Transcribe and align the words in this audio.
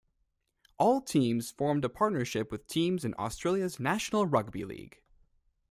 All 0.79 0.99
teams 0.99 1.51
formed 1.51 1.85
a 1.85 1.89
partnership 1.89 2.51
with 2.51 2.65
teams 2.65 3.05
in 3.05 3.13
Australia's 3.19 3.79
National 3.79 4.25
Rugby 4.25 4.65
League. 4.65 5.03